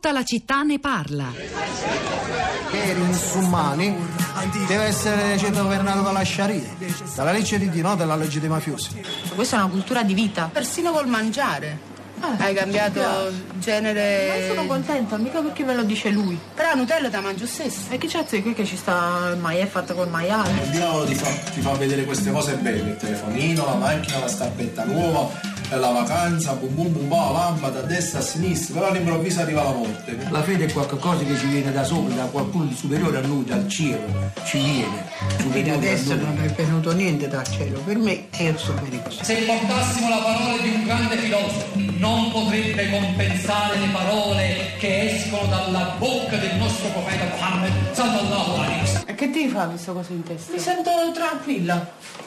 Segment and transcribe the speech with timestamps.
[0.00, 1.24] Tutta la città ne parla.
[2.70, 3.96] Che musulmani
[4.68, 6.62] deve essere cioè, governato dalla Sharia,
[7.16, 9.02] dalla legge di Dio, no dalla legge dei mafiosi.
[9.34, 10.48] Questa è una cultura di vita.
[10.52, 11.80] Persino col mangiare.
[12.20, 14.44] Ah, Hai cambiato Ma genere.
[14.46, 16.38] sono contenta, mica perché me lo dice lui.
[16.54, 17.80] Però la Nutella te la mangio stesso.
[17.90, 20.48] E che c'è qui che ci sta il maiè fatto col maiale?
[20.62, 24.28] Il diavolo ti fa, ti fa vedere queste cose belle, il telefonino, la macchina, la
[24.28, 25.28] scarpetta nuova,
[25.76, 29.62] la vacanza, bum bum bum bum, la lampada a destra, a sinistra, però all'improvviso arriva
[29.62, 30.16] la morte.
[30.30, 33.44] La fede è qualcosa che ci viene da sopra, da qualcuno di superiore a noi,
[33.44, 35.06] dal cielo, ci viene.
[35.50, 39.10] Fino adesso non è venuto niente dal cielo, per me è superiore.
[39.20, 41.66] Se portassimo la parola di un grande filosofo,
[41.98, 48.80] non potrebbe compensare le parole che escono dalla bocca del nostro profeta Muhammad sallallahu alaihi
[48.80, 49.02] wasallam.
[49.06, 50.52] E che ti fa questa cosa in testa?
[50.52, 52.26] Mi sento tranquilla.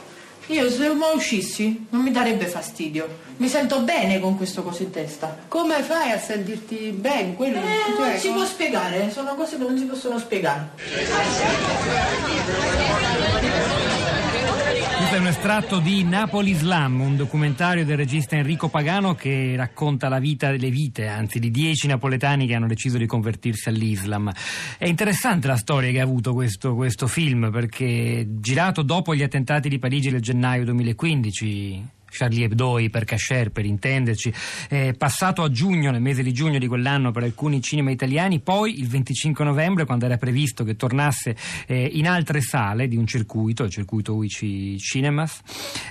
[0.51, 3.07] Io se mo uscissi non mi darebbe fastidio.
[3.37, 5.35] Mi sento bene con questo coso in testa.
[5.47, 7.35] Come fai a sentirti bene?
[7.35, 10.69] Quello Eh, non si può spiegare, sono cose che non si possono spiegare.
[15.11, 20.07] Questo è un estratto di Napoli Slam, un documentario del regista Enrico Pagano che racconta
[20.07, 24.31] la vita delle vite, anzi di dieci napoletani che hanno deciso di convertirsi all'Islam.
[24.77, 29.67] È interessante la storia che ha avuto questo, questo film perché girato dopo gli attentati
[29.67, 31.99] di Parigi del gennaio 2015.
[32.11, 34.33] Charlie Hebdo, per Cacher per intenderci,
[34.67, 38.79] è passato a giugno, nel mese di giugno di quell'anno per alcuni cinema italiani, poi
[38.79, 41.35] il 25 novembre, quando era previsto che tornasse
[41.67, 45.41] eh, in altre sale di un circuito, il circuito UICI Cinemas,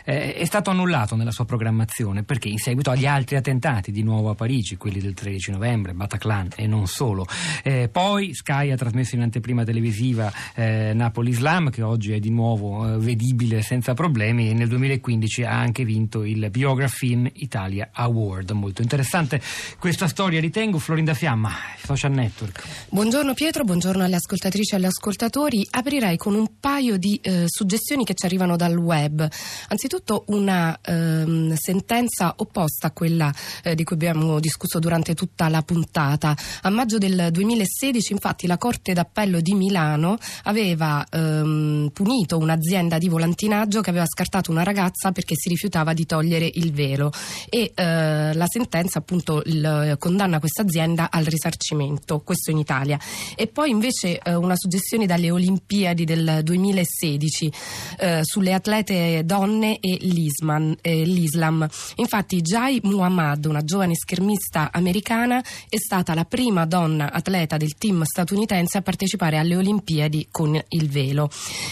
[0.04, 4.30] eh, è stato annullato nella sua programmazione perché in seguito agli altri attentati di nuovo
[4.30, 7.26] a Parigi, quelli del 13 novembre, Bataclan e non solo.
[7.62, 12.30] Eh, poi Sky ha trasmesso in anteprima televisiva eh, Napoli Slam, che oggi è di
[12.30, 17.90] nuovo eh, vedibile senza problemi e nel 2015 ha anche vinto il Biograph Film Italia
[17.92, 18.50] Award.
[18.50, 19.40] Molto interessante
[19.78, 20.78] questa storia, ritengo.
[20.78, 21.50] Florinda Fiamma,
[21.84, 22.62] Social Network.
[22.88, 25.66] Buongiorno Pietro, buongiorno alle ascoltatrici e agli ascoltatori.
[25.70, 29.26] Aprirei con un paio di eh, suggestioni che ci arrivano dal web.
[29.68, 33.32] Anzitutto una ehm, sentenza opposta a quella
[33.62, 36.36] eh, di cui abbiamo discusso durante tutta la puntata.
[36.62, 43.08] A maggio del 2016 infatti la Corte d'Appello di Milano aveva ehm, punito un'azienda di
[43.08, 47.10] volantinaggio che aveva scartato una ragazza perché si rifiutava di togliere il velo
[47.48, 52.98] e eh, la sentenza appunto il- condanna questa azienda al risarcimento, questo in Italia.
[53.36, 57.52] E poi invece eh, una suggestione dalle Olimpiadi del 2016
[57.98, 61.66] eh, sulle atlete donne e l'Isman- eh, l'Islam.
[61.96, 68.02] Infatti Jai Muhammad, una giovane schermista americana, è stata la prima donna atleta del team
[68.04, 71.28] statunitense a partecipare alle Olimpiadi con il velo.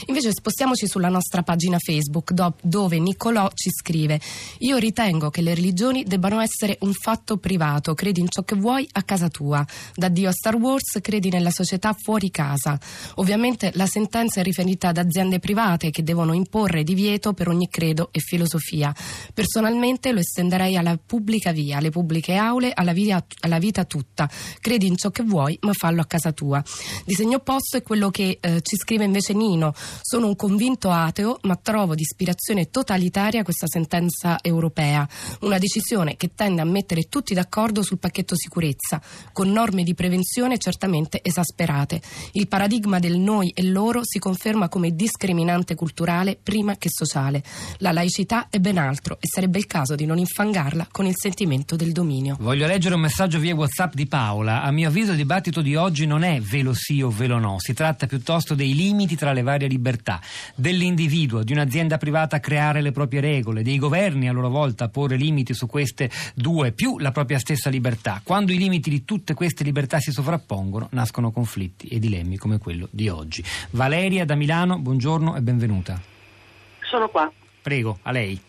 [0.06, 4.17] Invece spostiamoci sulla nostra pagina Facebook do- dove Niccolò ci scrive
[4.58, 8.86] io ritengo che le religioni debbano essere un fatto privato, credi in ciò che vuoi
[8.92, 9.66] a casa tua.
[9.94, 12.78] Da Dio a Star Wars credi nella società fuori casa.
[13.16, 18.08] Ovviamente la sentenza è riferita ad aziende private che devono imporre divieto per ogni credo
[18.12, 18.94] e filosofia.
[19.34, 24.28] Personalmente lo estenderei alla pubblica via, alle pubbliche aule, alla vita, alla vita tutta.
[24.60, 26.62] Credi in ciò che vuoi, ma fallo a casa tua.
[27.04, 29.74] Di segno opposto è quello che eh, ci scrive invece Nino.
[30.02, 34.07] Sono un convinto ateo, ma trovo di ispirazione totalitaria questa sentenza
[34.42, 35.08] europea.
[35.40, 39.00] Una decisione che tende a mettere tutti d'accordo sul pacchetto sicurezza,
[39.32, 42.00] con norme di prevenzione certamente esasperate.
[42.32, 47.42] Il paradigma del noi e loro si conferma come discriminante culturale prima che sociale.
[47.78, 51.76] La laicità è ben altro e sarebbe il caso di non infangarla con il sentimento
[51.76, 52.36] del dominio.
[52.40, 54.62] Voglio leggere un messaggio via WhatsApp di Paola.
[54.62, 57.74] A mio avviso il dibattito di oggi non è velo sì o velo no, si
[57.74, 60.20] tratta piuttosto dei limiti tra le varie libertà,
[60.54, 64.88] dell'individuo, di un'azienda privata a creare le proprie regole, dei governi a loro volta a
[64.88, 68.20] porre limiti su queste due, più la propria stessa libertà.
[68.22, 72.88] Quando i limiti di tutte queste libertà si sovrappongono, nascono conflitti e dilemmi come quello
[72.90, 73.42] di oggi.
[73.70, 76.00] Valeria da Milano, buongiorno e benvenuta.
[76.82, 77.30] Sono qua.
[77.60, 78.40] Prego, a lei.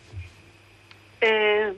[1.18, 1.74] Eh,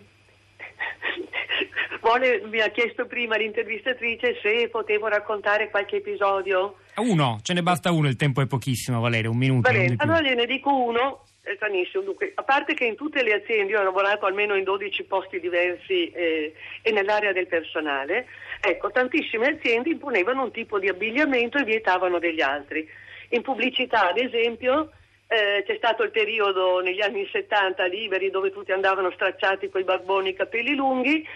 [2.00, 6.76] vuole- mi ha chiesto prima l'intervistatrice se potevo raccontare qualche episodio.
[6.96, 9.70] Uno, ce ne basta uno, il tempo è pochissimo, Valeria, un minuto.
[9.70, 11.24] Va bene, allora gliene dico uno.
[11.44, 15.04] Eh, dunque, a parte che in tutte le aziende io ho lavorato almeno in 12
[15.04, 18.26] posti diversi eh, e nell'area del personale,
[18.60, 22.88] ecco, tantissime aziende imponevano un tipo di abbigliamento e vietavano degli altri.
[23.30, 24.92] In pubblicità, ad esempio,
[25.26, 29.84] eh, c'è stato il periodo negli anni 70 liberi dove tutti andavano stracciati con i
[29.84, 31.26] barboni, i capelli lunghi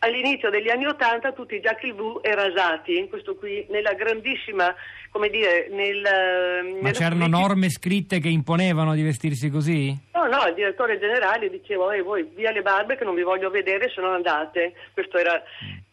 [0.00, 4.74] all'inizio degli anni Ottanta tutti i Jackie Vu e rasati, questo qui nella grandissima,
[5.10, 6.00] come dire, nel...
[6.02, 9.94] Ma nel- c'erano norme scritte che imponevano di vestirsi così?
[10.14, 13.50] No, no, il direttore generale diceva, "Eh, voi via le barbe che non vi voglio
[13.50, 14.72] vedere se non andate.
[14.94, 15.40] Questo era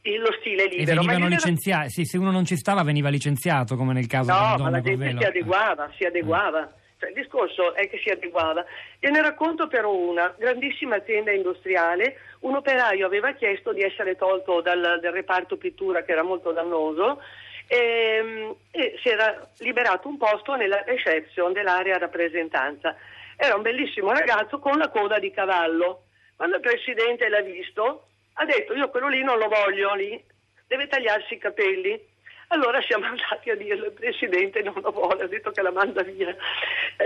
[0.03, 1.01] il- lo stile E libero.
[1.03, 1.89] Ma venivano licenziati?
[1.89, 4.81] Sì, se uno non ci stava veniva licenziato, come nel caso delle No, ma la
[4.81, 6.59] gente si adeguava, si adeguava.
[6.61, 8.65] Cioè, il discorso è che si adeguava.
[8.99, 14.61] E ne racconto però una, grandissima azienda industriale, un operaio aveva chiesto di essere tolto
[14.61, 17.21] dal, dal reparto pittura che era molto dannoso
[17.67, 22.95] ehm, e si era liberato un posto nella reception dell'area rappresentanza.
[23.35, 26.03] Era un bellissimo ragazzo con la coda di cavallo.
[26.35, 30.21] Quando il presidente l'ha visto, ha detto io quello lì non lo voglio lì,
[30.67, 32.15] deve tagliarsi i capelli.
[32.49, 36.01] Allora siamo andati a dirle, il presidente non lo vuole, ha detto che la manda
[36.03, 36.33] via,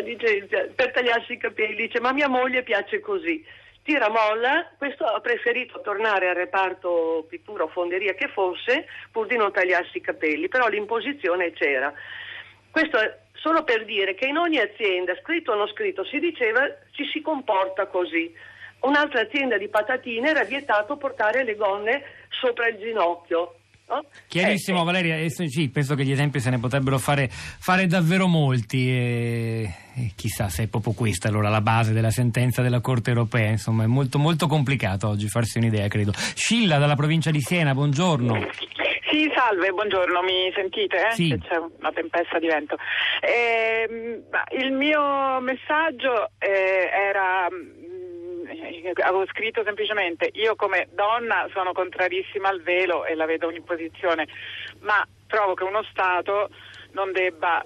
[0.03, 3.43] licenzia, per tagliarsi i capelli, dice ma mia moglie piace così.
[3.83, 9.35] Tira molla, questo ha preferito tornare al reparto pittura o fonderia che fosse, pur di
[9.35, 11.91] non tagliarsi i capelli, però l'imposizione c'era.
[12.69, 16.69] Questo è solo per dire che in ogni azienda, scritto o non scritto, si diceva
[16.91, 18.31] ci si comporta così.
[18.81, 23.55] Un'altra azienda di patatine era vietato portare le gonne sopra il ginocchio.
[23.95, 24.05] No?
[24.27, 28.27] Chiarissimo, Eh, Valeria, eh, sì, penso che gli esempi se ne potrebbero fare, fare davvero
[28.27, 28.89] molti.
[28.89, 33.49] E, e chissà se è proprio questa allora la base della sentenza della Corte europea.
[33.49, 36.13] Insomma, è molto, molto complicato oggi farsi un'idea, credo.
[36.13, 38.47] Scilla dalla provincia di Siena, buongiorno.
[39.11, 41.09] Sì, salve, buongiorro, mi sentite?
[41.09, 41.11] eh?
[41.11, 41.37] Sì.
[41.37, 42.77] C'è una tempesta di vento.
[43.19, 44.23] Ehm,
[44.57, 47.80] il mio messaggio eh, era, eh,
[48.89, 54.27] avevo scritto semplicemente, io come donna sono contrarissima al velo e la vedo un'imposizione,
[54.79, 56.49] ma trovo che uno Stato
[56.91, 57.63] non debba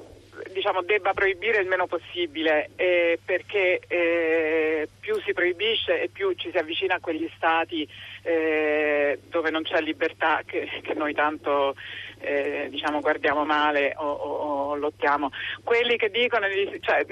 [0.51, 4.84] diciamo debba proibire il meno possibile eh, perché eh,
[5.25, 7.87] si proibisce e più ci si avvicina a quegli stati
[8.21, 11.75] eh, dove non c'è libertà che, che noi tanto
[12.19, 15.31] eh, diciamo guardiamo male o, o- o lottiamo.
[15.63, 17.05] Quelli che dicono, di- cioè,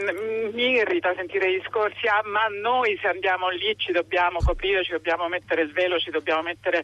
[0.53, 4.91] mi irrita sentire i discorsi, ah ma noi se andiamo lì ci dobbiamo coprire, ci
[4.91, 6.83] dobbiamo mettere il velo, ci dobbiamo mettere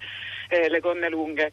[0.50, 1.52] eh, le gonne lunghe.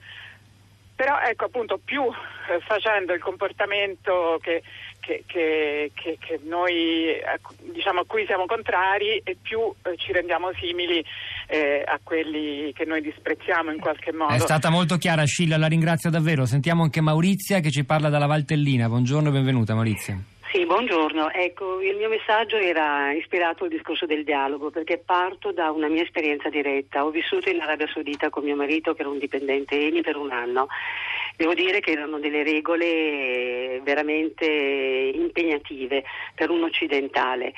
[0.96, 4.62] Però ecco appunto più eh, facendo il comportamento che,
[5.06, 7.14] che- che- che- che noi
[7.72, 11.04] diciamo, a cui siamo contrari e più eh, ci rendiamo simili
[11.48, 14.34] eh, a quelli che noi disprezziamo in qualche modo.
[14.34, 16.44] È stata molto chiara, Scilla, la ringrazio davvero.
[16.44, 18.88] Sentiamo anche Maurizia che ci parla dalla Valtellina.
[18.88, 20.18] Buongiorno e benvenuta, Maurizia.
[20.56, 21.32] Sì, buongiorno.
[21.32, 26.02] Ecco, il mio messaggio era ispirato al discorso del dialogo perché parto da una mia
[26.02, 27.04] esperienza diretta.
[27.04, 30.30] Ho vissuto in Arabia Saudita con mio marito che era un dipendente ENI per un
[30.30, 30.68] anno.
[31.36, 36.04] Devo dire che erano delle regole veramente impegnative
[36.34, 37.52] per un occidentale.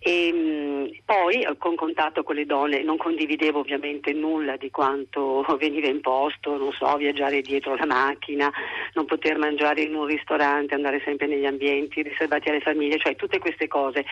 [0.00, 5.44] E, mh, poi eh, con contatto con le donne non condividevo ovviamente nulla di quanto
[5.56, 8.50] veniva imposto, non so, viaggiare dietro la macchina,
[8.94, 13.38] non poter mangiare in un ristorante, andare sempre negli ambienti riservati alle famiglie, cioè tutte
[13.38, 14.04] queste cose.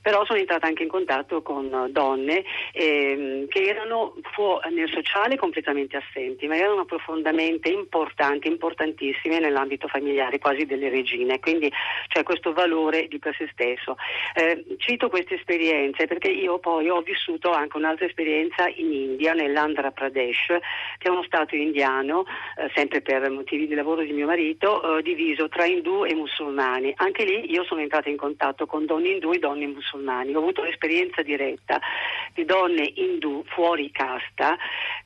[0.00, 5.96] Però sono entrata anche in contatto con donne ehm, che erano fu- nel sociale completamente
[5.96, 11.40] assenti, ma erano profondamente importanti, importantissime nell'ambito familiare, quasi delle regine.
[11.40, 11.70] Quindi
[12.08, 13.96] c'è questo valore di per sé stesso.
[14.34, 19.90] Eh, cito queste esperienze perché io poi ho vissuto anche un'altra esperienza in India, nell'Andhra
[19.90, 22.24] Pradesh, che è uno stato indiano,
[22.56, 26.92] eh, sempre per motivi di lavoro di mio marito, eh, diviso tra indù e musulmani.
[26.96, 30.34] Anche lì io sono entrata in contatto con donne indù e donne musulmani.
[30.34, 31.80] Ho avuto l'esperienza diretta
[32.32, 34.56] di donne indù fuori casta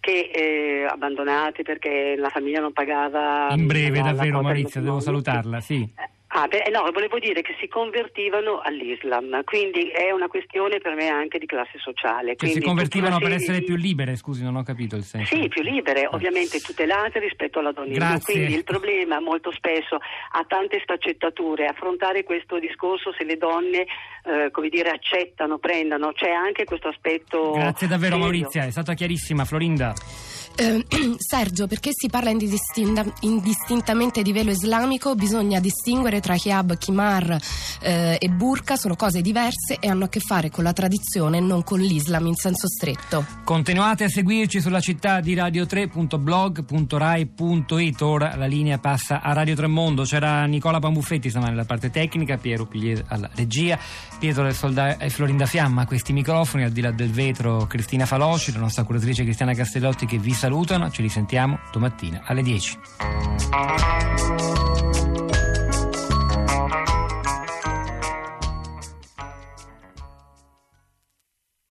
[0.01, 5.61] che eh, abbandonate perché la famiglia non pagava In breve, davvero, quota Maurizia, devo salutarla.
[5.61, 6.17] Sì.
[6.39, 11.09] Ah, beh, no, volevo dire che si convertivano all'Islam, quindi è una questione per me
[11.09, 12.31] anche di classe sociale.
[12.31, 15.35] Che quindi si convertivano per essere più libere, scusi, non ho capito il senso.
[15.35, 17.93] Sì, più libere, ovviamente tutelate rispetto alla donna.
[17.93, 18.35] Grazie.
[18.35, 21.67] Quindi il problema molto spesso ha tante sfaccettature.
[21.67, 23.87] Affrontare questo discorso se le donne,
[24.23, 27.51] eh, come dire, accettano, prendano, c'è anche questo aspetto.
[27.51, 28.31] Grazie davvero serio.
[28.31, 29.45] Maurizia, è stata chiarissima.
[29.45, 29.93] Florinda.
[30.61, 30.85] Eh,
[31.19, 37.39] Sergio, perché si parla indistinta- indistintamente di velo islamico, bisogna distinguere tra hijab, kimar
[37.81, 41.41] eh, e burqa, sono cose diverse e hanno a che fare con la tradizione e
[41.41, 43.25] non con l'Islam in senso stretto.
[43.45, 48.01] Continuate a seguirci sulla città di radio3.blog.rai.it.
[48.01, 50.03] Ora la linea passa a Radio Tremondo.
[50.03, 53.79] C'era Nicola Pambuffetti stamane alla parte tecnica, Piero Pigliese alla regia,
[54.19, 58.07] Pietro del Solda e Florinda Fiamma a questi microfoni, al di là del vetro Cristina
[58.07, 60.91] Faloci, la nostra curatrice Cristiana Castellotti che vi salutano.
[60.91, 62.79] Ci risentiamo domattina alle 10.